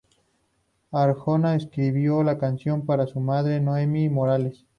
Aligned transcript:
Arjona 0.91 1.53
escribió 1.55 2.23
la 2.23 2.39
canción 2.39 2.87
para 2.87 3.05
su 3.05 3.19
madre, 3.19 3.61
Noemí 3.61 4.09
Morales. 4.09 4.65